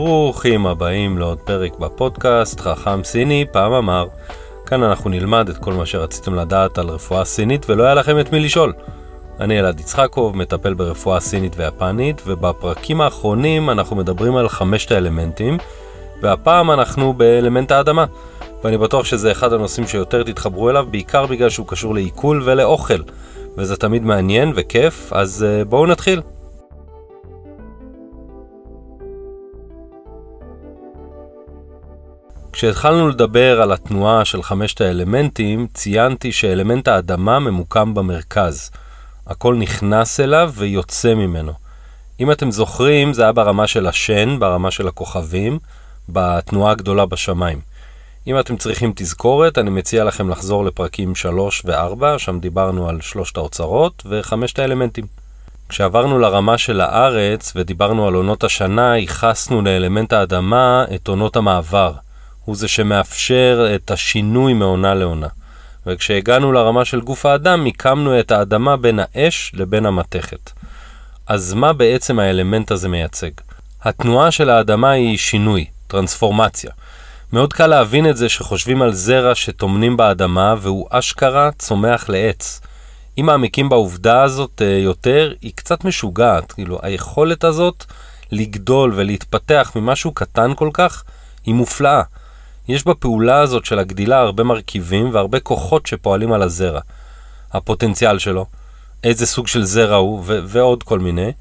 [0.00, 4.06] ברוכים הבאים לעוד פרק בפודקאסט חכם סיני, פעם אמר.
[4.66, 8.32] כאן אנחנו נלמד את כל מה שרציתם לדעת על רפואה סינית ולא היה לכם את
[8.32, 8.72] מי לשאול.
[9.40, 15.58] אני אלעד יצחקוב, מטפל ברפואה סינית ויפנית, ובפרקים האחרונים אנחנו מדברים על חמשת האלמנטים,
[16.22, 18.04] והפעם אנחנו באלמנט האדמה.
[18.64, 23.02] ואני בטוח שזה אחד הנושאים שיותר תתחברו אליו, בעיקר בגלל שהוא קשור לעיכול ולאוכל.
[23.56, 26.20] וזה תמיד מעניין וכיף, אז אה, בואו נתחיל.
[32.58, 38.70] כשהתחלנו לדבר על התנועה של חמשת האלמנטים, ציינתי שאלמנט האדמה ממוקם במרכז.
[39.26, 41.52] הכל נכנס אליו ויוצא ממנו.
[42.20, 45.58] אם אתם זוכרים, זה היה ברמה של השן, ברמה של הכוכבים,
[46.08, 47.60] בתנועה הגדולה בשמיים.
[48.26, 53.36] אם אתם צריכים תזכורת, אני מציע לכם לחזור לפרקים 3 ו-4, שם דיברנו על שלושת
[53.36, 55.06] האוצרות וחמשת האלמנטים.
[55.68, 61.92] כשעברנו לרמה של הארץ ודיברנו על עונות השנה, ייחסנו לאלמנט האדמה את עונות המעבר.
[62.48, 65.26] הוא זה שמאפשר את השינוי מעונה לעונה.
[65.86, 70.50] וכשהגענו לרמה של גוף האדם, מיקמנו את האדמה בין האש לבין המתכת.
[71.26, 73.30] אז מה בעצם האלמנט הזה מייצג?
[73.82, 76.70] התנועה של האדמה היא שינוי, טרנספורמציה.
[77.32, 82.60] מאוד קל להבין את זה שחושבים על זרע שטומנים באדמה והוא אשכרה צומח לעץ.
[83.18, 86.52] אם מעמיקים בעובדה הזאת אה, יותר, היא קצת משוגעת.
[86.52, 87.84] כאילו, היכולת הזאת
[88.32, 91.04] לגדול ולהתפתח ממשהו קטן כל כך,
[91.44, 92.02] היא מופלאה.
[92.68, 96.80] יש בפעולה הזאת של הגדילה הרבה מרכיבים והרבה כוחות שפועלים על הזרע.
[97.52, 98.46] הפוטנציאל שלו,
[99.04, 101.32] איזה סוג של זרע הוא ו- ועוד כל מיני,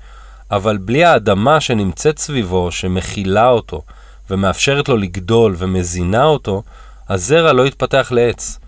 [0.52, 3.82] אבל בלי האדמה שנמצאת סביבו, שמכילה אותו
[4.30, 6.64] ומאפשרת לו לגדול ומזינה אותו,
[7.10, 8.60] הזרע לא יתפתח לעץ.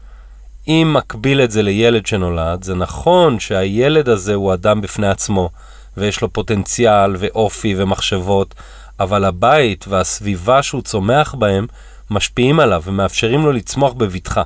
[0.68, 5.50] אם מקביל את זה לילד שנולד, זה נכון שהילד הזה הוא אדם בפני עצמו,
[5.98, 8.56] ויש לו פוטנציאל ואופי ומחשבות,
[9.00, 11.68] אבל הבית והסביבה שהוא צומח בהם
[12.10, 14.44] משפיעים עליו ומאפשרים לו לצמוח בבטחה.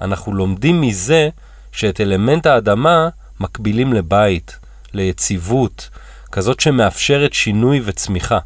[0.00, 1.28] אנחנו לומדים מזה
[1.72, 3.08] שאת אלמנט האדמה
[3.40, 4.58] מקבילים לבית,
[4.94, 5.88] ליציבות,
[6.32, 8.38] כזאת שמאפשרת שינוי וצמיחה.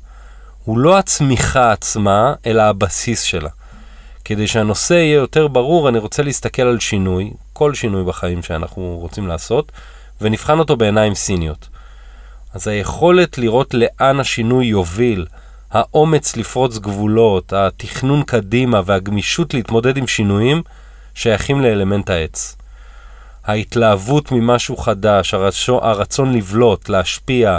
[0.65, 3.49] הוא לא הצמיחה עצמה, אלא הבסיס שלה.
[4.25, 9.27] כדי שהנושא יהיה יותר ברור, אני רוצה להסתכל על שינוי, כל שינוי בחיים שאנחנו רוצים
[9.27, 9.73] לעשות,
[10.21, 11.69] ונבחן אותו בעיניים סיניות.
[12.55, 15.27] אז היכולת לראות לאן השינוי יוביל,
[15.73, 20.63] האומץ לפרוץ גבולות, התכנון קדימה והגמישות להתמודד עם שינויים
[21.15, 22.57] שייכים לאלמנט העץ.
[23.45, 27.59] ההתלהבות ממשהו חדש, הרצון, הרצון לבלוט, להשפיע,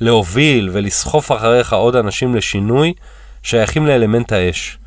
[0.00, 2.94] להוביל ולסחוף אחריך עוד אנשים לשינוי,
[3.42, 4.78] שייכים לאלמנט האש.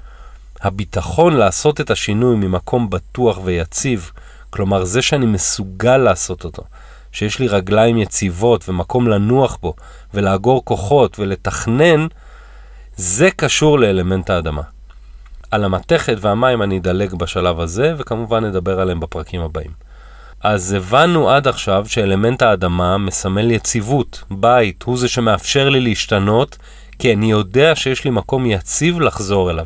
[0.61, 4.11] הביטחון לעשות את השינוי ממקום בטוח ויציב,
[4.49, 6.63] כלומר זה שאני מסוגל לעשות אותו,
[7.11, 9.73] שיש לי רגליים יציבות ומקום לנוח בו,
[10.13, 12.07] ולאגור כוחות ולתכנן,
[12.97, 14.61] זה קשור לאלמנט האדמה.
[15.51, 19.71] על המתכת והמים אני אדלג בשלב הזה, וכמובן נדבר עליהם בפרקים הבאים.
[20.41, 26.57] אז הבנו עד עכשיו שאלמנט האדמה מסמל יציבות, בית, הוא זה שמאפשר לי להשתנות,
[26.99, 29.65] כי אני יודע שיש לי מקום יציב לחזור אליו.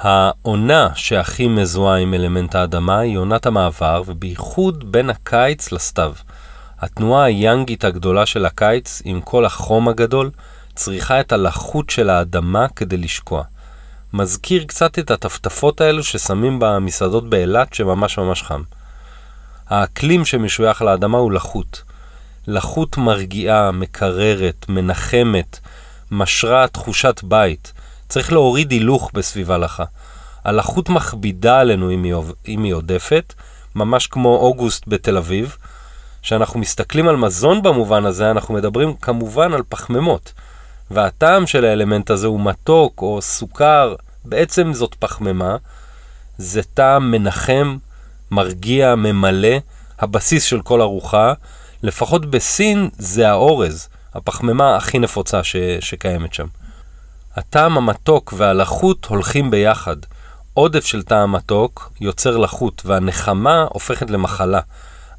[0.00, 6.12] העונה שהכי מזוהה עם אלמנט האדמה היא עונת המעבר, ובייחוד בין הקיץ לסתיו.
[6.80, 10.30] התנועה היאנגית הגדולה של הקיץ, עם כל החום הגדול,
[10.76, 13.42] צריכה את הלחות של האדמה כדי לשקוע.
[14.12, 18.62] מזכיר קצת את הטפטפות האלו ששמים במסעדות באילת שממש ממש חם.
[19.68, 21.82] האקלים שמשוייך לאדמה הוא לחות.
[22.46, 25.58] לחות מרגיעה, מקררת, מנחמת,
[26.10, 27.72] משרה תחושת בית.
[28.08, 29.84] צריך להוריד הילוך בסביבה לחה.
[30.44, 32.14] הלחות מכבידה עלינו אם היא,
[32.48, 33.34] אם היא עודפת,
[33.74, 35.56] ממש כמו אוגוסט בתל אביב.
[36.22, 40.32] כשאנחנו מסתכלים על מזון במובן הזה, אנחנו מדברים כמובן על פחמימות.
[40.90, 45.56] והטעם של האלמנט הזה הוא מתוק או סוכר, בעצם זאת פחמימה.
[46.38, 47.76] זה טעם מנחם,
[48.30, 49.56] מרגיע, ממלא,
[49.98, 51.32] הבסיס של כל ארוחה.
[51.82, 55.56] לפחות בסין זה האורז, הפחמימה הכי נפוצה ש...
[55.80, 56.46] שקיימת שם.
[57.36, 59.96] הטעם המתוק והלחות הולכים ביחד.
[60.54, 64.60] עודף של טעם מתוק יוצר לחות, והנחמה הופכת למחלה.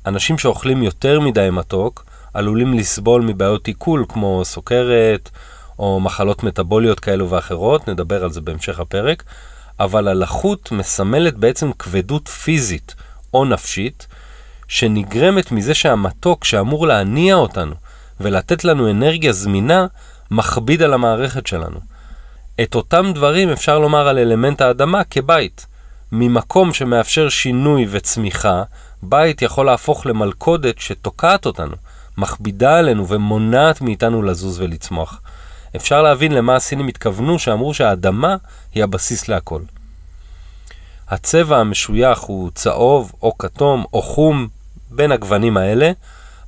[0.06, 5.30] אנשים שאוכלים יותר מדי מתוק עלולים לסבול מבעיות עיכול כמו סוכרת
[5.79, 9.24] או מחלות מטבוליות כאלו ואחרות, נדבר על זה בהמשך הפרק,
[9.79, 12.95] אבל הלחות מסמלת בעצם כבדות פיזית
[13.33, 14.07] או נפשית,
[14.68, 17.75] שנגרמת מזה שהמתוק שאמור להניע אותנו
[18.19, 19.88] ולתת לנו אנרגיה זמינה,
[20.31, 21.79] מכביד על המערכת שלנו.
[22.62, 25.65] את אותם דברים אפשר לומר על אלמנט האדמה כבית.
[26.12, 28.63] ממקום שמאפשר שינוי וצמיחה,
[29.03, 31.75] בית יכול להפוך למלכודת שתוקעת אותנו,
[32.18, 35.21] מכבידה עלינו ומונעת מאיתנו לזוז ולצמוח.
[35.77, 38.35] אפשר להבין למה הסינים התכוונו שאמרו שהאדמה
[38.74, 39.62] היא הבסיס להכל.
[41.09, 44.47] הצבע המשוייך הוא צהוב או כתום או חום
[44.91, 45.91] בין הגוונים האלה,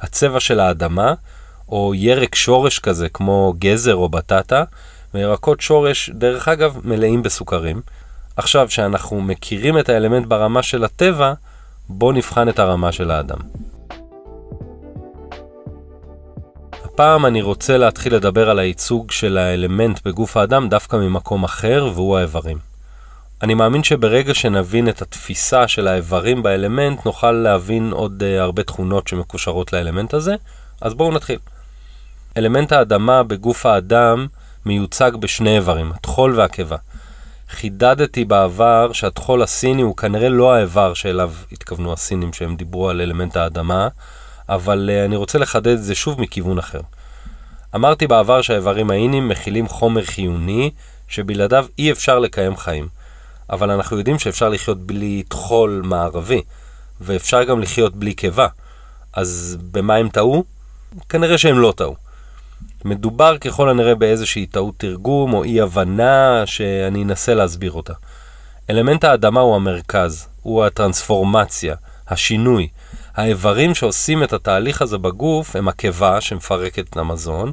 [0.01, 1.13] הצבע של האדמה,
[1.69, 4.63] או ירק שורש כזה כמו גזר או בטטה,
[5.13, 7.81] וירקות שורש, דרך אגב, מלאים בסוכרים.
[8.37, 11.33] עכשיו שאנחנו מכירים את האלמנט ברמה של הטבע,
[11.89, 13.37] בואו נבחן את הרמה של האדם.
[16.99, 22.17] הפעם אני רוצה להתחיל לדבר על הייצוג של האלמנט בגוף האדם דווקא ממקום אחר, והוא
[22.17, 22.57] האיברים.
[23.41, 29.07] אני מאמין שברגע שנבין את התפיסה של האיברים באלמנט, נוכל להבין עוד uh, הרבה תכונות
[29.07, 30.35] שמקושרות לאלמנט הזה,
[30.81, 31.39] אז בואו נתחיל.
[32.37, 34.27] אלמנט האדמה בגוף האדם
[34.65, 36.77] מיוצג בשני איברים, הטחול והקיבה.
[37.49, 43.37] חידדתי בעבר שהטחול הסיני הוא כנראה לא האיבר שאליו התכוונו הסינים שהם דיברו על אלמנט
[43.37, 43.87] האדמה,
[44.49, 46.79] אבל uh, אני רוצה לחדד את זה שוב מכיוון אחר.
[47.75, 50.71] אמרתי בעבר שהאיברים האינים מכילים חומר חיוני,
[51.07, 52.87] שבלעדיו אי אפשר לקיים חיים.
[53.49, 56.41] אבל אנחנו יודעים שאפשר לחיות בלי טחול מערבי,
[57.01, 58.47] ואפשר גם לחיות בלי קיבה.
[59.13, 60.43] אז במה הם טעו?
[61.09, 61.95] כנראה שהם לא טעו.
[62.85, 67.93] מדובר ככל הנראה באיזושהי טעות תרגום או אי הבנה שאני אנסה להסביר אותה.
[68.69, 71.75] אלמנט האדמה הוא המרכז, הוא הטרנספורמציה,
[72.07, 72.67] השינוי.
[73.19, 77.51] האיברים שעושים את התהליך הזה בגוף הם הקיבה שמפרקת את המזון,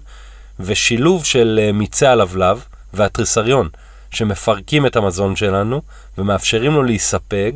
[0.61, 2.65] ושילוב של אה, מיצי הלבלב
[2.95, 3.69] והתריסריון,
[4.11, 5.83] שמפרקים את המזון שלנו
[6.19, 7.53] ומאפשרים לו להיספג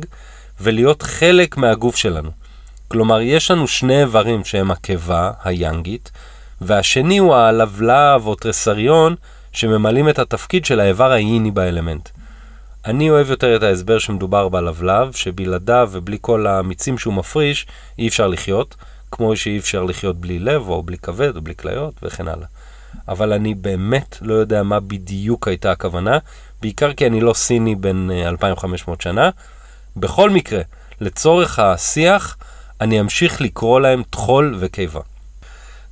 [0.61, 2.31] ולהיות חלק מהגוף שלנו.
[2.87, 6.11] כלומר, יש לנו שני איברים שהם הקיבה, היאנגית,
[6.61, 9.15] והשני הוא הלבלב או טרסריון
[9.51, 12.09] שממלאים את התפקיד של האיבר האיני באלמנט.
[12.85, 17.67] אני אוהב יותר את ההסבר שמדובר בלבלב, שבלעדיו ובלי כל המיצים שהוא מפריש,
[17.99, 18.75] אי אפשר לחיות,
[19.11, 22.47] כמו שאי אפשר לחיות בלי לב או בלי כבד או בלי כליות וכן הלאה.
[23.07, 26.17] אבל אני באמת לא יודע מה בדיוק הייתה הכוונה,
[26.61, 29.29] בעיקר כי אני לא סיני בן 2500 אה, שנה.
[29.95, 30.61] בכל מקרה,
[31.01, 32.37] לצורך השיח,
[32.81, 35.01] אני אמשיך לקרוא להם טחול וקיבה.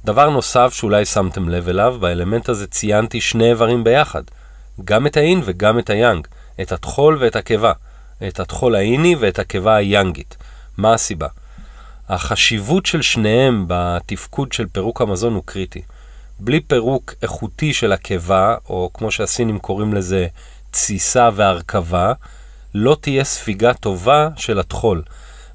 [0.06, 4.24] דבר נוסף שאולי שמתם לב אליו, באלמנט הזה ציינתי שני איברים ביחד,
[4.86, 6.28] גם את האין וגם את היאנג,
[6.62, 7.72] את הטחול ואת הקיבה,
[8.28, 10.38] את הטחול האיני ואת הקיבה היאנגית.
[10.78, 11.28] מה הסיבה?
[12.10, 15.82] החשיבות של שניהם בתפקוד של פירוק המזון הוא קריטי.
[16.40, 20.28] בלי פירוק איכותי של הקיבה, או כמו שהסינים קוראים לזה,
[20.72, 22.14] תסיסה והרכבה,
[22.74, 25.04] לא תהיה ספיגה טובה של הטחול.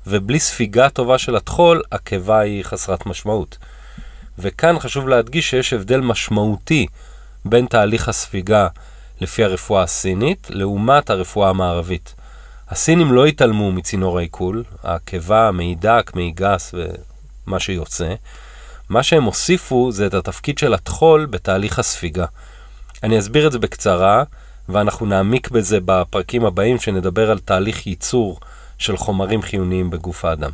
[0.06, 3.58] ובלי ספיגה טובה של הטחול, הקיבה היא חסרת משמעות.
[4.38, 6.86] וכאן חשוב להדגיש שיש הבדל משמעותי
[7.44, 8.68] בין תהליך הספיגה
[9.20, 12.14] לפי הרפואה הסינית, לעומת הרפואה המערבית.
[12.68, 18.14] הסינים לא התעלמו מצינור העיכול, הקיבה, מעי דק, מעי גס ומה שיוצא,
[18.88, 22.26] מה שהם הוסיפו זה את התפקיד של הטחול בתהליך הספיגה.
[23.02, 24.24] אני אסביר את זה בקצרה,
[24.68, 28.40] ואנחנו נעמיק בזה בפרקים הבאים שנדבר על תהליך ייצור
[28.78, 30.50] של חומרים חיוניים בגוף האדם.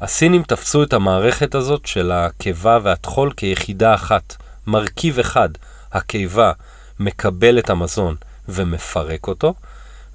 [0.00, 4.36] הסינים תפסו את המערכת הזאת של הקיבה והטחול כיחידה אחת,
[4.66, 5.48] מרכיב אחד,
[5.92, 6.52] הקיבה
[7.00, 8.16] מקבל את המזון
[8.48, 9.54] ומפרק אותו,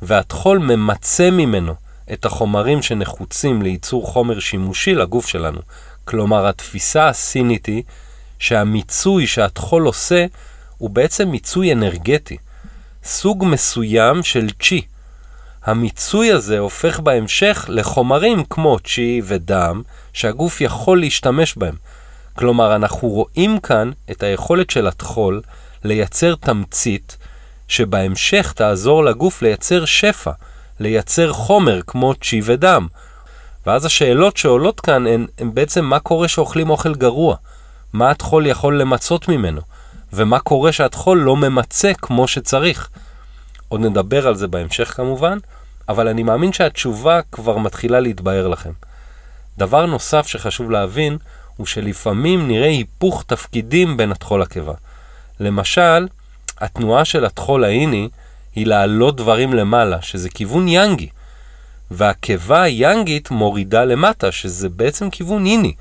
[0.01, 1.74] והטחול ממצה ממנו
[2.13, 5.59] את החומרים שנחוצים לייצור חומר שימושי לגוף שלנו,
[6.06, 7.83] כלומר, התפיסה הסינית היא
[8.40, 10.25] שהמיצוי שהטחול עושה
[10.78, 12.37] הוא בעצם מיצוי אנרגטי,
[13.04, 14.81] סוג מסוים של צ'י.
[15.63, 19.81] המיצוי הזה הופך בהמשך לחומרים כמו צ'י ודם,
[20.13, 21.75] שהגוף יכול להשתמש בהם.
[22.35, 25.42] כלומר, אנחנו רואים כאן את היכולת של הטחול
[25.83, 27.18] לייצר תמצית,
[27.68, 30.31] שבהמשך תעזור לגוף לייצר שפע,
[30.80, 32.87] לייצר חומר כמו צ'י ודם,
[33.66, 37.35] ואז השאלות שעולות כאן הן, הן בעצם מה קורה שאוכלים אוכל גרוע,
[37.94, 39.61] מה הטחול יכול למצות ממנו,
[40.13, 42.90] ומה קורה שהטחול לא ממצה כמו שצריך.
[43.69, 45.37] עוד נדבר על זה בהמשך כמובן,
[45.90, 48.71] אבל אני מאמין שהתשובה כבר מתחילה להתבהר לכם.
[49.57, 51.18] דבר נוסף שחשוב להבין,
[51.57, 54.73] הוא שלפעמים נראה היפוך תפקידים בין הטחול לקיבה.
[55.40, 56.07] למשל,
[56.57, 58.09] התנועה של הטחול האיני
[58.56, 61.09] היא להעלות דברים למעלה, שזה כיוון יאנגי.
[61.92, 65.73] והקיבה היאנגית מורידה למטה, שזה בעצם כיוון איני.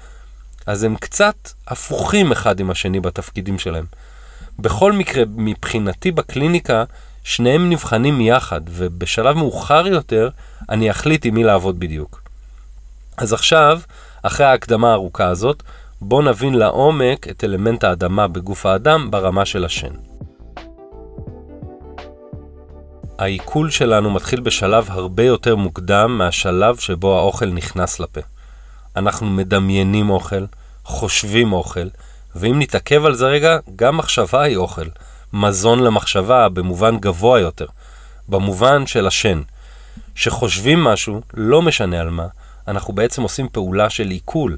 [0.67, 1.35] אז הם קצת
[1.69, 3.85] הפוכים אחד עם השני בתפקידים שלהם.
[4.59, 6.85] בכל מקרה, מבחינתי בקליניקה,
[7.25, 10.29] שניהם נבחנים יחד, ובשלב מאוחר יותר,
[10.69, 12.23] אני אחליט עם מי לעבוד בדיוק.
[13.17, 13.81] אז עכשיו,
[14.23, 15.63] אחרי ההקדמה הארוכה הזאת,
[16.05, 19.93] בואו נבין לעומק את אלמנט האדמה בגוף האדם ברמה של השן.
[23.19, 28.21] העיכול שלנו מתחיל בשלב הרבה יותר מוקדם מהשלב שבו האוכל נכנס לפה.
[28.97, 30.45] אנחנו מדמיינים אוכל,
[30.85, 31.89] חושבים אוכל,
[32.37, 34.87] ואם נתעכב על זה רגע, גם מחשבה היא אוכל.
[35.33, 37.67] מזון למחשבה במובן גבוה יותר,
[38.29, 39.43] במובן של השן.
[40.15, 42.27] שחושבים משהו, לא משנה על מה,
[42.69, 44.57] אנחנו בעצם עושים פעולה של עיכול.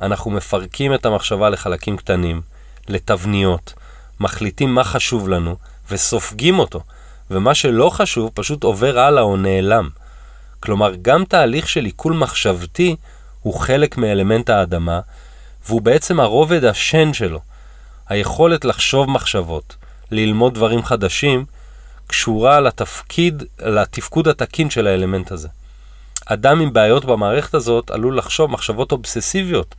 [0.00, 2.40] אנחנו מפרקים את המחשבה לחלקים קטנים,
[2.88, 3.74] לתבניות,
[4.20, 5.56] מחליטים מה חשוב לנו,
[5.90, 6.80] וסופגים אותו,
[7.30, 9.88] ומה שלא חשוב פשוט עובר הלאה או נעלם.
[10.60, 12.96] כלומר, גם תהליך של עיכול מחשבתי
[13.42, 15.00] הוא חלק מאלמנט האדמה,
[15.66, 17.40] והוא בעצם הרובד השן שלו.
[18.08, 19.76] היכולת לחשוב מחשבות,
[20.10, 21.44] ללמוד דברים חדשים,
[22.06, 25.48] קשורה לתפקיד, לתפקוד התקין של האלמנט הזה.
[26.30, 29.74] אדם עם בעיות במערכת הזאת עלול לחשוב מחשבות אובססיביות,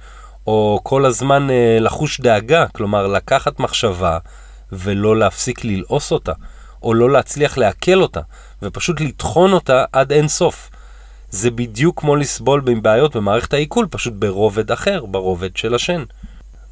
[0.47, 4.17] או כל הזמן אה, לחוש דאגה, כלומר לקחת מחשבה
[4.71, 6.33] ולא להפסיק ללעוס אותה,
[6.83, 8.21] או לא להצליח לעכל אותה,
[8.61, 10.69] ופשוט לטחון אותה עד אין סוף.
[11.31, 16.03] זה בדיוק כמו לסבול מבעיות במערכת העיכול, פשוט ברובד אחר, ברובד של השן.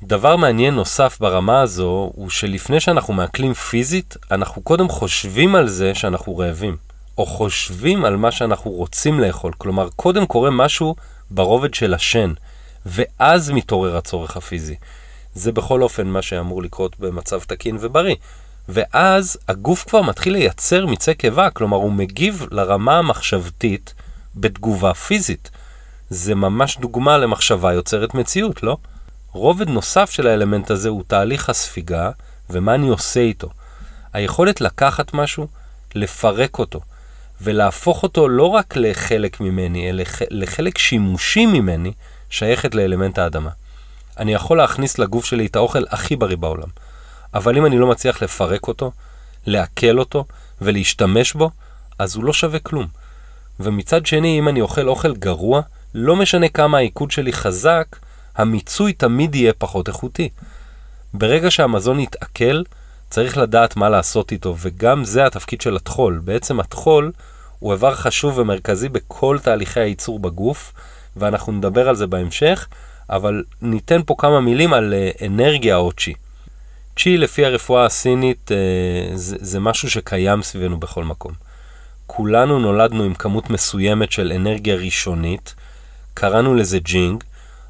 [0.03, 5.95] דבר מעניין נוסף ברמה הזו, הוא שלפני שאנחנו מעכלים פיזית, אנחנו קודם חושבים על זה
[5.95, 6.77] שאנחנו רעבים,
[7.17, 9.53] או חושבים על מה שאנחנו רוצים לאכול.
[9.57, 10.95] כלומר, קודם קורה משהו
[11.29, 12.33] ברובד של השן,
[12.85, 14.75] ואז מתעורר הצורך הפיזי.
[15.33, 18.15] זה בכל אופן מה שאמור לקרות במצב תקין ובריא.
[18.69, 23.93] ואז הגוף כבר מתחיל לייצר מיצי קיבה, כלומר הוא מגיב לרמה המחשבתית
[24.35, 25.51] בתגובה פיזית.
[26.09, 28.77] זה ממש דוגמה למחשבה יוצרת מציאות, לא?
[29.31, 32.11] רובד נוסף של האלמנט הזה הוא תהליך הספיגה
[32.49, 33.49] ומה אני עושה איתו.
[34.13, 35.47] היכולת לקחת משהו,
[35.95, 36.79] לפרק אותו,
[37.41, 41.93] ולהפוך אותו לא רק לחלק ממני, אלא לחלק שימושי ממני,
[42.29, 43.49] שייכת לאלמנט האדמה.
[44.19, 46.67] אני יכול להכניס לגוף שלי את האוכל הכי בריא בעולם,
[47.33, 48.91] אבל אם אני לא מצליח לפרק אותו,
[49.45, 50.25] לעכל אותו
[50.61, 51.51] ולהשתמש בו,
[51.99, 52.87] אז הוא לא שווה כלום.
[53.59, 55.61] ומצד שני, אם אני אוכל אוכל גרוע,
[55.93, 57.87] לא משנה כמה העיכוד שלי חזק,
[58.35, 60.29] המיצוי תמיד יהיה פחות איכותי.
[61.13, 62.61] ברגע שהמזון יתעכל,
[63.09, 66.21] צריך לדעת מה לעשות איתו, וגם זה התפקיד של הטחול.
[66.23, 67.11] בעצם הטחול
[67.59, 70.73] הוא איבר חשוב ומרכזי בכל תהליכי הייצור בגוף,
[71.15, 72.67] ואנחנו נדבר על זה בהמשך,
[73.09, 76.13] אבל ניתן פה כמה מילים על uh, אנרגיה או צ'י.
[76.97, 81.31] צ'י לפי הרפואה הסינית uh, זה, זה משהו שקיים סביבנו בכל מקום.
[82.07, 85.55] כולנו נולדנו עם כמות מסוימת של אנרגיה ראשונית,
[86.13, 87.23] קראנו לזה ג'ינג,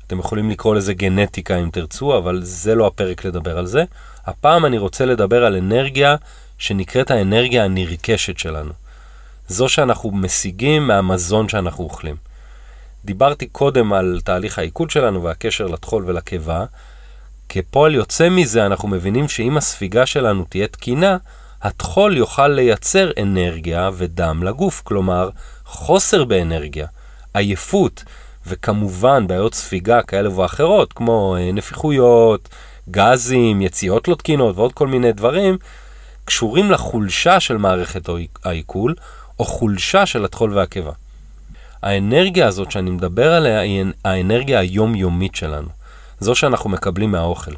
[0.07, 3.83] אתם יכולים לקרוא לזה גנטיקה אם תרצו, אבל זה לא הפרק לדבר על זה.
[4.25, 6.15] הפעם אני רוצה לדבר על אנרגיה
[6.57, 8.71] שנקראת האנרגיה הנרכשת שלנו.
[9.47, 12.15] זו שאנחנו משיגים מהמזון שאנחנו אוכלים.
[13.05, 16.65] דיברתי קודם על תהליך העיכול שלנו והקשר לטחול ולקיבה.
[17.49, 21.17] כפועל יוצא מזה אנחנו מבינים שאם הספיגה שלנו תהיה תקינה,
[21.61, 25.29] הטחול יוכל לייצר אנרגיה ודם לגוף, כלומר
[25.65, 26.87] חוסר באנרגיה,
[27.33, 28.03] עייפות,
[28.47, 32.49] וכמובן בעיות ספיגה כאלה ואחרות, כמו אה, נפיחויות,
[32.89, 35.57] גזים, יציאות לא תקינות ועוד כל מיני דברים,
[36.25, 38.09] קשורים לחולשה של מערכת
[38.43, 38.95] העיכול,
[39.39, 40.91] או חולשה של הטחול והקיבה.
[41.81, 45.67] האנרגיה הזאת שאני מדבר עליה היא האנרגיה היומיומית שלנו,
[46.19, 47.51] זו שאנחנו מקבלים מהאוכל.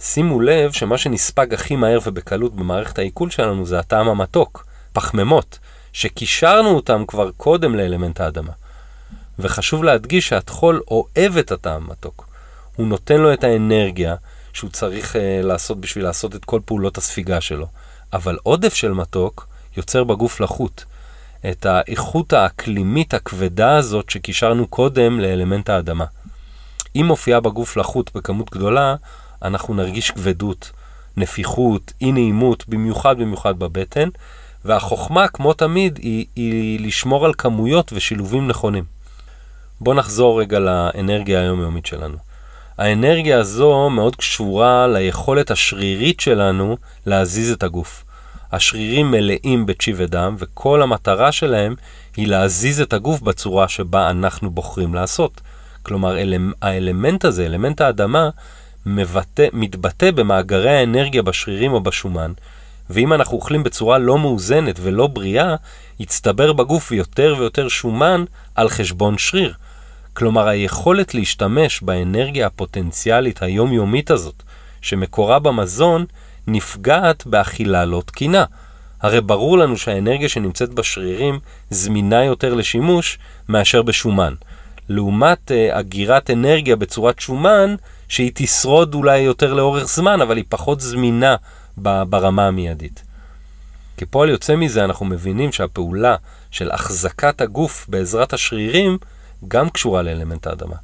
[0.00, 5.58] שימו לב שמה שנספג הכי מהר ובקלות במערכת העיכול שלנו זה הטעם המתוק, פחמימות,
[5.92, 8.52] שקישרנו אותם כבר קודם לאלמנט האדמה.
[9.38, 12.28] וחשוב להדגיש שהטחול אוהב את הטעם מתוק.
[12.76, 14.14] הוא נותן לו את האנרגיה
[14.52, 17.66] שהוא צריך uh, לעשות בשביל לעשות את כל פעולות הספיגה שלו.
[18.12, 20.84] אבל עודף של מתוק יוצר בגוף לחות.
[21.50, 26.04] את האיכות האקלימית הכבדה הזאת שקישרנו קודם לאלמנט האדמה.
[26.96, 28.94] אם מופיעה בגוף לחות בכמות גדולה,
[29.42, 30.72] אנחנו נרגיש כבדות,
[31.16, 34.08] נפיחות, אי נעימות, במיוחד במיוחד בבטן,
[34.64, 38.84] והחוכמה, כמו תמיד, היא, היא לשמור על כמויות ושילובים נכונים.
[39.80, 42.16] בואו נחזור רגע לאנרגיה היומיומית שלנו.
[42.78, 48.04] האנרגיה הזו מאוד קשורה ליכולת השרירית שלנו להזיז את הגוף.
[48.52, 51.74] השרירים מלאים בצ'י ודם, וכל המטרה שלהם
[52.16, 55.40] היא להזיז את הגוף בצורה שבה אנחנו בוחרים לעשות.
[55.82, 58.30] כלומר, אלמ- האלמנט הזה, אלמנט האדמה,
[58.86, 62.32] מבטא, מתבטא במאגרי האנרגיה בשרירים או בשומן,
[62.90, 65.54] ואם אנחנו אוכלים בצורה לא מאוזנת ולא בריאה,
[66.00, 69.54] יצטבר בגוף יותר ויותר שומן על חשבון שריר.
[70.16, 74.42] כלומר, היכולת להשתמש באנרגיה הפוטנציאלית היומיומית הזאת,
[74.80, 76.04] שמקורה במזון,
[76.46, 78.44] נפגעת באכילה לא תקינה.
[79.02, 81.38] הרי ברור לנו שהאנרגיה שנמצאת בשרירים
[81.70, 83.18] זמינה יותר לשימוש
[83.48, 84.34] מאשר בשומן.
[84.88, 87.74] לעומת uh, אגירת אנרגיה בצורת שומן,
[88.08, 91.36] שהיא תשרוד אולי יותר לאורך זמן, אבל היא פחות זמינה
[91.76, 93.02] ברמה המיידית.
[93.96, 96.16] כפועל יוצא מזה אנחנו מבינים שהפעולה
[96.50, 98.98] של החזקת הגוף בעזרת השרירים
[99.48, 100.76] גם קשורה לאלמנט האדמה.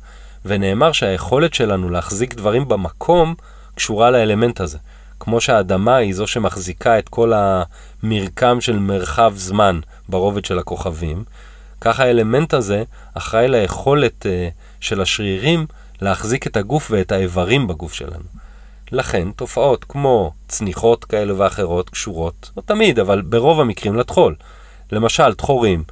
[0.45, 3.35] ונאמר שהיכולת שלנו להחזיק דברים במקום
[3.75, 4.79] קשורה לאלמנט הזה.
[5.21, 11.25] כמו שהאדמה היא זו שמחזיקה את כל המרקם של מרחב זמן ברובד של הכוכבים,
[11.81, 12.83] כך האלמנט הזה
[13.15, 14.29] אחראי ליכולת uh,
[14.81, 15.67] של השרירים
[16.01, 18.25] להחזיק את הגוף ואת האיברים בגוף שלנו.
[18.93, 24.35] לכן, תופעות כמו צניחות כאלה ואחרות קשורות, לא תמיד, אבל ברוב המקרים לטחול.
[24.93, 25.85] למשל, טחורים,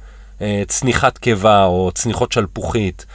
[0.67, 3.05] צניחת קיבה או צניחות שלפוחית,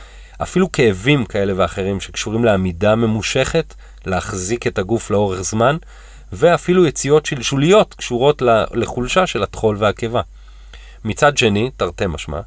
[0.42, 3.74] אפילו כאבים כאלה ואחרים שקשורים לעמידה ממושכת,
[4.06, 5.76] להחזיק את הגוף לאורך זמן,
[6.32, 8.42] ואפילו יציאות שלשוליות קשורות
[8.74, 10.20] לחולשה של הטחול והקיבה.
[11.04, 12.40] מצד שני, תרתי משמע,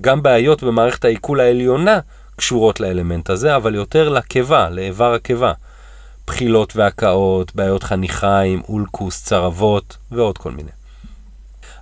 [0.00, 1.98] גם בעיות במערכת העיכול העליונה
[2.36, 5.52] קשורות לאלמנט הזה, אבל יותר לקיבה, לאיבר הקיבה.
[6.26, 10.70] בחילות והקאות, בעיות חניכיים, אולקוס, צרבות ועוד כל מיני.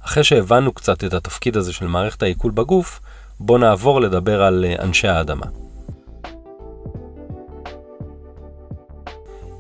[0.05, 3.01] אחרי שהבנו קצת את התפקיד הזה של מערכת העיכול בגוף,
[3.41, 5.47] בואו נעבור לדבר על אה, אנשי האדמה.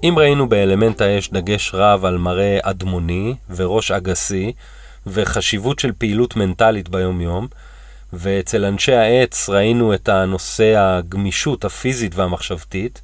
[0.05, 4.53] אם ראינו באלמנט האש דגש רב על מראה אדמוני וראש אגסי
[5.07, 7.47] וחשיבות של פעילות מנטלית ביום-יום,
[8.13, 13.03] ואצל אנשי העץ ראינו את הנושא הגמישות הפיזית והמחשבתית,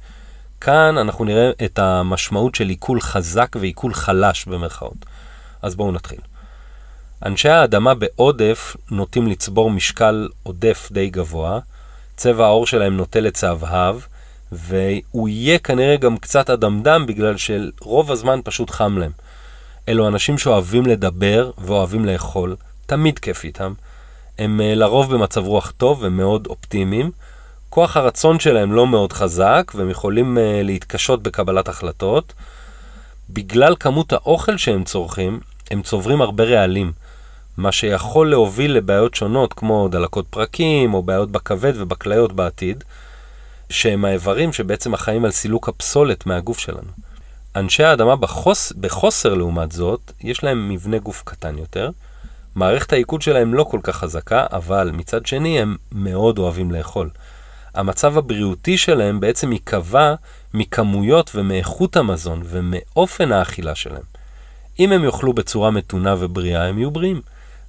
[0.61, 5.05] כאן אנחנו נראה את המשמעות של עיכול חזק ועיכול חלש במרכאות.
[5.61, 6.30] אז בואו נתחיל.
[7.25, 11.59] אנשי האדמה בעודף נוטים לצבור משקל עודף די גבוה,
[12.17, 13.95] צבע העור שלהם נוטה לצהבהב,
[14.51, 19.11] והוא יהיה כנראה גם קצת אדמדם בגלל שרוב הזמן פשוט חם להם.
[19.89, 23.73] אלו אנשים שאוהבים לדבר ואוהבים לאכול, תמיד כיף איתם.
[24.39, 27.11] הם אה, לרוב במצב רוח טוב ומאוד אופטימיים.
[27.69, 32.33] כוח הרצון שלהם לא מאוד חזק, והם יכולים uh, להתקשות בקבלת החלטות.
[33.29, 35.39] בגלל כמות האוכל שהם צורכים,
[35.71, 36.91] הם צוברים הרבה רעלים,
[37.57, 42.83] מה שיכול להוביל לבעיות שונות כמו דלקות פרקים, או בעיות בכבד ובכליות בעתיד,
[43.69, 46.89] שהם האיברים שבעצם אחראים על סילוק הפסולת מהגוף שלנו.
[47.55, 51.89] אנשי האדמה בחוס, בחוסר לעומת זאת, יש להם מבנה גוף קטן יותר,
[52.55, 57.09] מערכת העיכול שלהם לא כל כך חזקה, אבל מצד שני הם מאוד אוהבים לאכול.
[57.73, 60.15] המצב הבריאותי שלהם בעצם ייקבע
[60.53, 64.03] מכמויות ומאיכות המזון ומאופן האכילה שלהם.
[64.79, 67.21] אם הם יאכלו בצורה מתונה ובריאה, הם יהיו בריאים.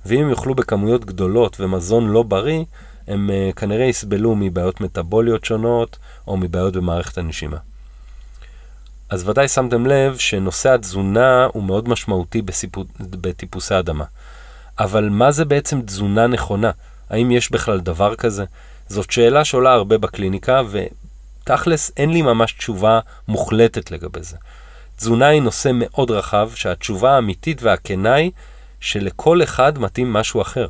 [0.06, 2.64] ואם הם יאכלו בכמויות גדולות ומזון לא בריא,
[3.08, 7.56] הם uh, כנראה יסבלו מבעיות מטבוליות שונות או מבעיות במערכת הנשימה.
[9.08, 12.84] אז ודאי שמתם לב שנושא התזונה הוא מאוד משמעותי בסיפו...
[13.00, 14.04] בטיפוסי אדמה.
[14.78, 16.70] אבל מה זה בעצם תזונה נכונה?
[17.10, 18.44] האם יש בכלל דבר כזה?
[18.88, 24.36] זאת שאלה שעולה הרבה בקליניקה, ותכלס אין לי ממש תשובה מוחלטת לגבי זה.
[24.96, 28.30] תזונה היא נושא מאוד רחב, שהתשובה האמיתית והכנה היא
[28.82, 30.68] שלכל אחד מתאים משהו אחר.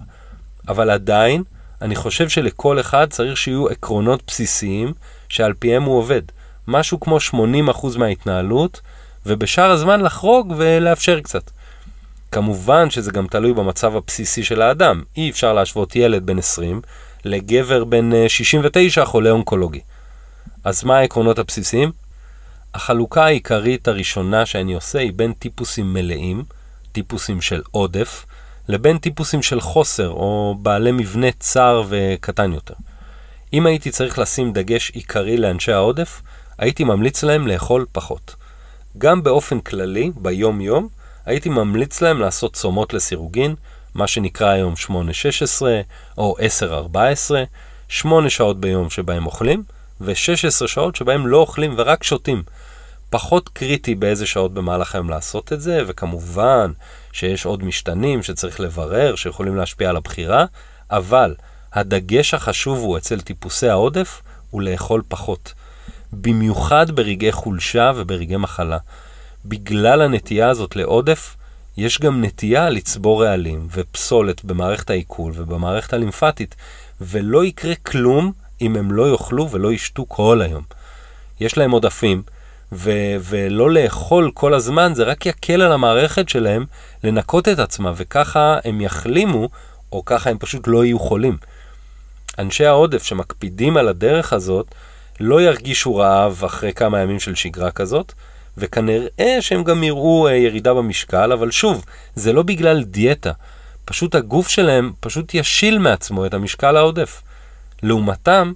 [0.68, 1.42] אבל עדיין,
[1.82, 4.92] אני חושב שלכל אחד צריך שיהיו עקרונות בסיסיים
[5.28, 6.22] שעל פיהם הוא עובד.
[6.68, 7.18] משהו כמו
[7.70, 8.80] 80% מההתנהלות,
[9.26, 11.50] ובשאר הזמן לחרוג ולאפשר קצת.
[12.32, 15.02] כמובן שזה גם תלוי במצב הבסיסי של האדם.
[15.16, 16.80] אי אפשר להשוות ילד בן 20
[17.24, 19.80] לגבר בן 69 אה, חולה אונקולוגי.
[20.64, 21.92] אז מה העקרונות הבסיסיים?
[22.74, 26.44] החלוקה העיקרית הראשונה שאני עושה היא בין טיפוסים מלאים,
[26.92, 28.26] טיפוסים של עודף,
[28.68, 32.74] לבין טיפוסים של חוסר או בעלי מבנה צר וקטן יותר.
[33.52, 36.22] אם הייתי צריך לשים דגש עיקרי לאנשי העודף,
[36.58, 38.34] הייתי ממליץ להם לאכול פחות.
[38.98, 40.88] גם באופן כללי, ביום-יום,
[41.26, 43.54] הייתי ממליץ להם לעשות צומות לסירוגין,
[43.94, 44.90] מה שנקרא היום 8-16
[46.18, 46.36] או
[46.94, 46.96] 10-14,
[47.88, 49.62] 8 שעות ביום שבהם אוכלים,
[50.00, 52.42] ו-16 שעות שבהם לא אוכלים ורק שותים.
[53.12, 56.72] פחות קריטי באיזה שעות במהלך היום לעשות את זה, וכמובן
[57.12, 60.44] שיש עוד משתנים שצריך לברר, שיכולים להשפיע על הבחירה,
[60.90, 61.34] אבל
[61.72, 65.52] הדגש החשוב הוא אצל טיפוסי העודף, הוא לאכול פחות.
[66.12, 68.78] במיוחד ברגעי חולשה וברגעי מחלה.
[69.44, 71.36] בגלל הנטייה הזאת לעודף,
[71.76, 76.54] יש גם נטייה לצבור רעלים ופסולת במערכת העיכול ובמערכת הלימפטית,
[77.00, 80.62] ולא יקרה כלום אם הם לא יאכלו ולא ישתו כל היום.
[81.40, 82.22] יש להם עודפים,
[82.72, 86.64] ו- ולא לאכול כל הזמן, זה רק יקל על המערכת שלהם
[87.04, 89.48] לנקות את עצמה, וככה הם יחלימו,
[89.92, 91.36] או ככה הם פשוט לא יהיו חולים.
[92.38, 94.74] אנשי העודף שמקפידים על הדרך הזאת,
[95.20, 98.12] לא ירגישו רעב אחרי כמה ימים של שגרה כזאת,
[98.58, 103.32] וכנראה שהם גם יראו אה, ירידה במשקל, אבל שוב, זה לא בגלל דיאטה.
[103.84, 107.22] פשוט הגוף שלהם פשוט ישיל מעצמו את המשקל העודף.
[107.82, 108.52] לעומתם,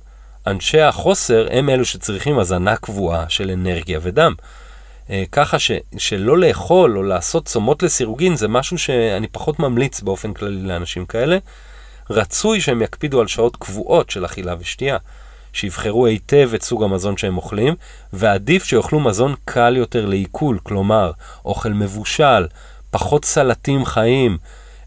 [0.47, 4.35] אנשי החוסר הם אלו שצריכים הזנה קבועה של אנרגיה ודם.
[5.11, 10.33] אה, ככה ש, שלא לאכול או לעשות צומות לסירוגין זה משהו שאני פחות ממליץ באופן
[10.33, 11.39] כללי לאנשים כאלה.
[12.11, 14.97] רצוי שהם יקפידו על שעות קבועות של אכילה ושתייה.
[15.53, 17.75] שיבחרו היטב את סוג המזון שהם אוכלים,
[18.13, 21.11] ועדיף שיאכלו מזון קל יותר לעיכול, כלומר,
[21.45, 22.47] אוכל מבושל,
[22.91, 24.39] פחות סלטים חיים,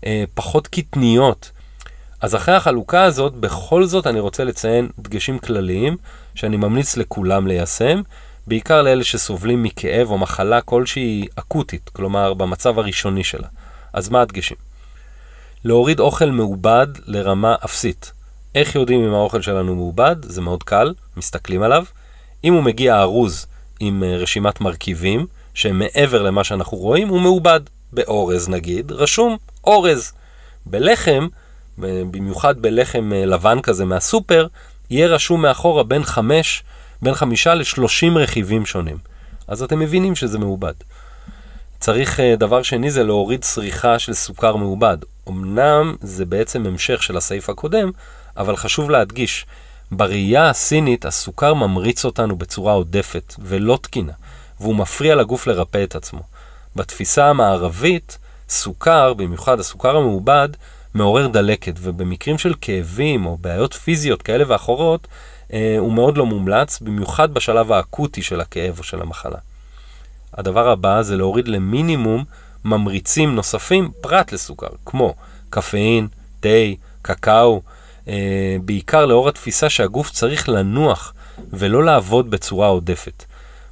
[0.06, 1.52] אה, פחות קטניות.
[2.22, 5.98] אז אחרי החלוקה הזאת, בכל זאת אני רוצה לציין דגשים כלליים,
[6.36, 8.02] שאני ממליץ לכולם ליישם,
[8.48, 13.48] בעיקר לאלה שסובלים מכאב או מחלה כלשהי אקוטית, כלומר במצב הראשוני שלה.
[13.94, 14.58] אז מה הדגשים?
[15.64, 18.12] להוריד אוכל מעובד לרמה אפסית.
[18.56, 20.16] איך יודעים אם האוכל שלנו מעובד?
[20.22, 21.86] זה מאוד קל, מסתכלים עליו.
[22.44, 23.46] אם הוא מגיע ארוז
[23.80, 27.60] עם אה, רשימת מרכיבים, שהם מעבר למה שאנחנו רואים, הוא מעובד.
[27.94, 30.12] באורז נגיד, רשום אורז.
[30.66, 31.28] בלחם,
[31.80, 34.48] במיוחד בלחם אה, לבן כזה מהסופר,
[34.89, 36.63] יהיה רשום מאחורה בין חמש,
[37.02, 38.98] בין חמישה לשלושים רכיבים שונים.
[39.48, 40.74] אז אתם מבינים שזה מעובד.
[41.80, 44.98] צריך, אה, דבר שני זה להוריד צריכה של סוכר מעובד.
[45.30, 47.92] אמנם זה בעצם המשך של הסעיף הקודם,
[48.38, 49.46] אבל חשוב להדגיש,
[49.92, 54.13] בראייה הסינית הסוכר ממריץ אותנו בצורה עודפת ולא תקינה,
[54.60, 56.22] והוא מפריע לגוף לרפא את עצמו.
[56.76, 58.18] בתפיסה המערבית,
[58.50, 60.50] סוכר, במיוחד הסוכר המעובד,
[60.93, 65.08] מעורר דלקת, ובמקרים של כאבים או בעיות פיזיות כאלה ואחרות,
[65.54, 69.38] אה, הוא מאוד לא מומלץ, במיוחד בשלב האקוטי של הכאב או של המחלה.
[70.34, 72.23] הדבר הבא זה להוריד למינימום
[72.65, 75.15] ממריצים נוספים פרט לסוכר, כמו
[75.49, 76.08] קפאין,
[76.39, 76.49] תה,
[77.02, 77.62] קקאו,
[78.08, 81.13] אה, בעיקר לאור התפיסה שהגוף צריך לנוח
[81.54, 83.23] ולא לעבוד בצורה עודפת.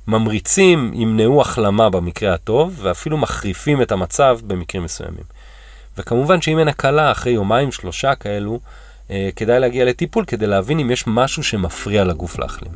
[0.07, 5.23] ממריצים ימנעו החלמה במקרה הטוב, ואפילו מחריפים את המצב במקרים מסוימים.
[5.97, 8.59] וכמובן שאם אין הקלה אחרי יומיים, שלושה כאלו,
[9.11, 12.71] אה, כדאי להגיע לטיפול כדי להבין אם יש משהו שמפריע לגוף להחלים.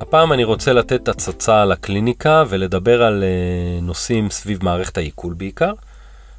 [0.00, 5.72] הפעם אני רוצה לתת הצצה על הקליניקה ולדבר על אה, נושאים סביב מערכת העיכול בעיקר.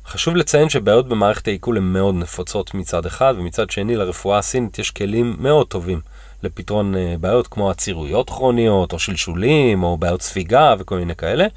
[0.07, 4.91] חשוב לציין שבעיות במערכת העיכול הן מאוד נפוצות מצד אחד, ומצד שני לרפואה הסינית יש
[4.91, 6.01] כלים מאוד טובים
[6.43, 11.47] לפתרון אה, בעיות כמו עצירויות כרוניות, או שלשולים, או בעיות ספיגה וכל מיני כאלה.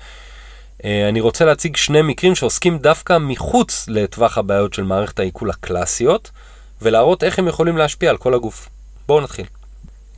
[0.84, 6.30] אה, אני רוצה להציג שני מקרים שעוסקים דווקא מחוץ לטווח הבעיות של מערכת העיכול הקלאסיות,
[6.82, 8.68] ולהראות איך הם יכולים להשפיע על כל הגוף.
[9.06, 9.46] בואו נתחיל.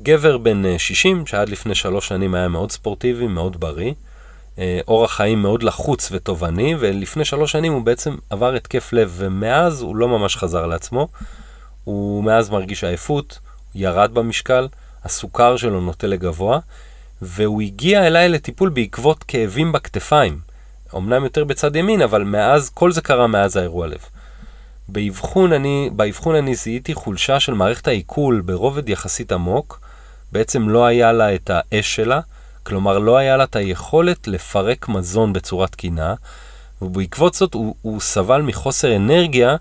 [0.03, 3.93] גבר בן 60, אה, שעד לפני שלוש שנים היה מאוד ספורטיבי, מאוד בריא,
[4.89, 9.97] אורח חיים מאוד לחוץ ותובעני, ולפני שלוש שנים הוא בעצם עבר התקף לב, ומאז הוא
[9.97, 11.09] לא ממש חזר לעצמו.
[11.85, 13.39] הוא מאז מרגיש עייפות,
[13.75, 14.69] ירד במשקל,
[15.05, 16.59] הסוכר שלו נוטה לגבוה,
[17.23, 20.52] והוא הגיע אליי לטיפול בעקבות כאבים בכתפיים.
[20.97, 24.01] אמנם יותר בצד ימין, אבל מאז, כל זה קרה מאז האירוע לב.
[24.89, 29.81] באבחון אני, באבחון אני זיהיתי חולשה של מערכת העיכול ברובד יחסית עמוק,
[30.33, 32.21] בעצם לא היה לה את האש שלה,
[32.63, 36.15] כלומר לא היה לה את היכולת לפרק מזון בצורה תקינה,
[36.83, 39.57] ובעקבות זאת הוא, הוא סבל מחוסר אנרגיה,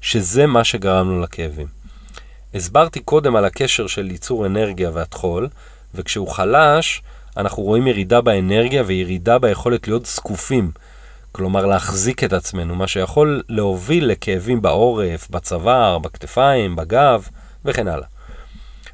[0.00, 1.66] שזה מה שגרם לו לכאבים.
[2.54, 5.48] הסברתי קודם על הקשר של ייצור אנרגיה והטחול,
[5.94, 7.02] וכשהוא חלש,
[7.36, 10.70] אנחנו רואים ירידה באנרגיה וירידה ביכולת להיות זקופים,
[11.32, 17.28] כלומר להחזיק את עצמנו, מה שיכול להוביל לכאבים בעורף, בצוואר, בכתפיים, בגב
[17.64, 18.06] וכן הלאה.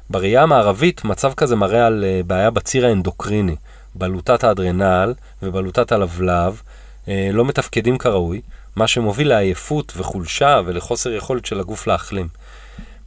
[0.09, 3.55] בראייה המערבית, מצב כזה מראה על אה, בעיה בציר האנדוקריני,
[3.95, 6.61] בלוטת האדרנל ובלוטת הלבלב,
[7.07, 8.41] אה, לא מתפקדים כראוי,
[8.75, 12.27] מה שמוביל לעייפות וחולשה ולחוסר יכולת של הגוף להחלים.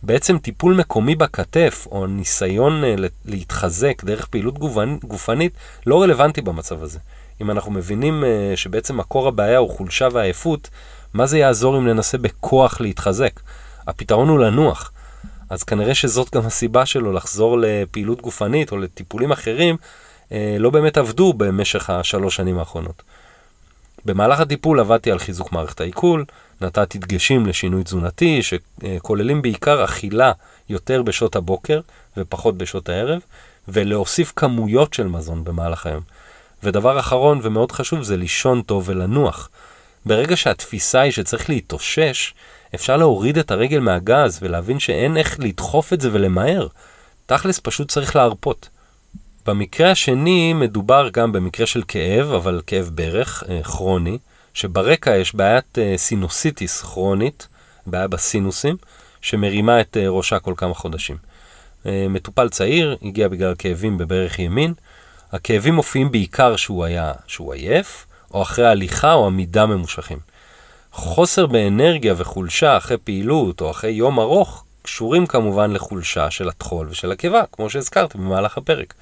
[0.07, 4.59] בעצם טיפול מקומי בכתף, או ניסיון uh, להתחזק דרך פעילות
[5.05, 5.53] גופנית,
[5.87, 6.99] לא רלוונטי במצב הזה.
[7.41, 10.71] אם אנחנו מבינים uh, שבעצם מקור הבעיה הוא חולשה ועייפות,
[11.15, 13.41] מה זה יעזור אם ננסה בכוח להתחזק?
[13.87, 14.93] הפתרון הוא לנוח.
[15.51, 19.77] אז כנראה שזאת גם הסיבה שלו לחזור לפעילות גופנית או לטיפולים אחרים,
[20.29, 23.03] uh, לא באמת עבדו במשך השלוש שנים האחרונות.
[24.05, 26.25] במהלך הטיפול עבדתי על חיזוק מערכת העיכול,
[26.61, 30.33] נתתי דגשים לשינוי תזונתי, שכוללים בעיקר אכילה
[30.69, 31.81] יותר בשעות הבוקר
[32.17, 33.21] ופחות בשעות הערב,
[33.69, 36.03] ולהוסיף כמויות של מזון במהלך היום.
[36.63, 39.51] ודבר אחרון ומאוד חשוב זה לישון טוב ולנוח.
[40.07, 42.35] ברגע שהתפיסה היא שצריך להתאושש,
[42.75, 46.67] אפשר להוריד את הרגל מהגז ולהבין שאין איך לדחוף את זה ולמהר.
[47.27, 48.69] תכלס פשוט צריך להרפות.
[49.47, 54.19] במקרה השני מדובר גם במקרה של כאב, אבל כאב ברך, אה, כרוני,
[54.55, 57.49] שברקע יש בעיית אה, סינוסיטיס כרונית,
[57.87, 58.77] בעיה בסינוסים,
[59.21, 61.17] שמרימה את אה, ראשה כל כמה חודשים.
[61.87, 64.75] מטופל צעיר, הגיע בגלל כאבים בברך ימין.
[65.33, 70.19] הכאבים מופיעים בעיקר שהוא היה, שהוא עייף, או אחרי הליכה או עמידה ממושכים.
[70.93, 77.13] חוסר באנרגיה וחולשה אחרי פעילות או אחרי יום ארוך, קשורים כמובן לחולשה של הטחול ושל
[77.13, 78.95] הקיבה, כמו שהזכרתי במהלך הפרק.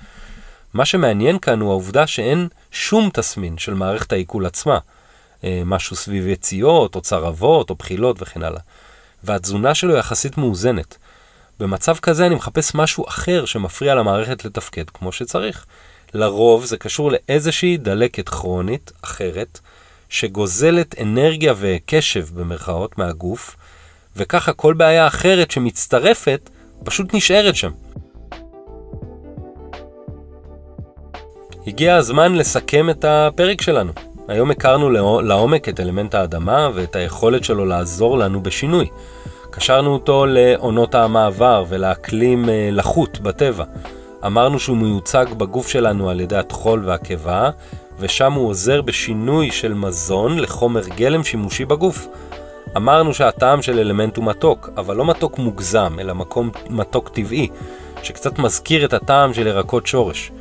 [0.75, 4.81] מה שמעניין כאן הוא העובדה שאין שום תסמין של מערכת העיכול עצמה, אה,
[5.65, 8.61] משהו סביב יציאות, או צרבות, או בחילות וכן הלאה.
[9.25, 10.97] והתזונה שלו יחסית מאוזנת.
[11.61, 15.67] במצב כזה אני מחפש משהו אחר שמפריע למערכת לתפקד כמו שצריך.
[16.15, 19.61] לרוב זה קשור לאיזושהי דלקת כרונית אחרת,
[20.09, 23.57] שגוזלת אנרגיה וקשב במרכאות מהגוף,
[24.17, 26.51] וככה כל בעיה אחרת שמצטרפת
[26.85, 27.71] פשוט נשארת שם.
[31.67, 33.93] הגיע הזמן לסכם את הפרק שלנו.
[34.33, 34.91] היום הכרנו
[35.23, 38.89] לעומק את אלמנט האדמה ואת היכולת שלו לעזור לנו בשינוי.
[39.51, 43.65] קשרנו אותו לעונות המעבר ולאקלים אה, לחות בטבע.
[44.27, 47.51] אמרנו שהוא מיוצג בגוף שלנו על ידי הטחול והקיבה,
[47.99, 52.07] ושם הוא עוזר בשינוי של מזון לחומר גלם שימושי בגוף.
[52.77, 57.49] אמרנו שהטעם של אלמנט הוא מתוק, אבל לא מתוק מוגזם, אלא מקום מתוק טבעי,
[58.03, 60.33] שקצת מזכיר את הטעם של ירקות שורש.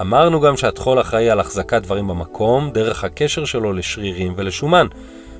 [0.00, 4.86] אמרנו גם שהטחול אחראי על החזקת דברים במקום, דרך הקשר שלו לשרירים ולשומן,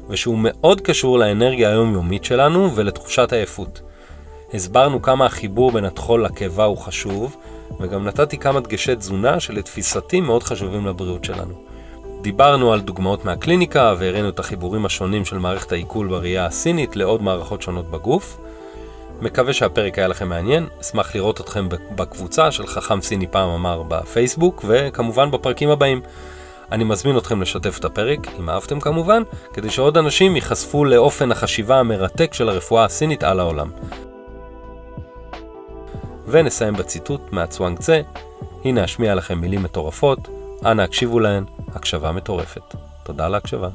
[0.08, 3.80] ושהוא מאוד קשור לאנרגיה היומיומית שלנו ולתחושת עייפות.
[4.54, 7.36] הסברנו כמה החיבור בין הטחול לקיבה הוא חשוב,
[7.80, 11.54] וגם נתתי כמה דגשי תזונה שלתפיסתי מאוד חשובים לבריאות שלנו.
[12.22, 17.62] דיברנו על דוגמאות מהקליניקה והראינו את החיבורים השונים של מערכת העיכול בראייה הסינית לעוד מערכות
[17.62, 18.38] שונות בגוף.
[19.22, 24.64] מקווה שהפרק היה לכם מעניין, אשמח לראות אתכם בקבוצה של חכם סיני פעם אמר בפייסבוק,
[24.68, 26.00] וכמובן בפרקים הבאים.
[26.72, 31.80] אני מזמין אתכם לשתף את הפרק, אם אהבתם כמובן, כדי שעוד אנשים ייחשפו לאופן החשיבה
[31.80, 33.70] המרתק של הרפואה הסינית על העולם.
[36.26, 38.00] ונסיים בציטוט מהצואנג צה,
[38.64, 40.28] הנה אשמיע לכם מילים מטורפות,
[40.66, 42.74] אנא הקשיבו להן, הקשבה מטורפת.
[43.02, 43.68] תודה על ההקשבה.